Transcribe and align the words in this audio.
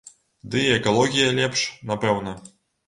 Ды 0.55 0.63
і 0.69 0.71
экалогія 0.79 1.29
лепш, 1.41 1.69
напэўна. 1.93 2.37